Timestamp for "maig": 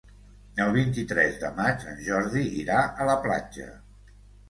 1.61-1.87